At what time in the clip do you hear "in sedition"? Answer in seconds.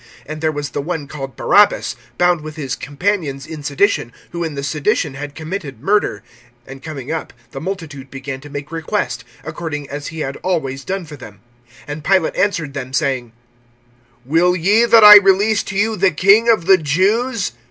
3.45-4.11